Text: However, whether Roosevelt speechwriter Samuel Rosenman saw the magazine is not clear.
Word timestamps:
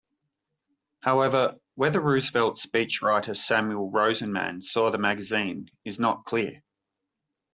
However, 1.01 1.57
whether 1.75 2.01
Roosevelt 2.01 2.57
speechwriter 2.57 3.37
Samuel 3.37 3.91
Rosenman 3.91 4.63
saw 4.63 4.89
the 4.89 4.97
magazine 4.97 5.69
is 5.85 5.99
not 5.99 6.25
clear. 6.25 6.63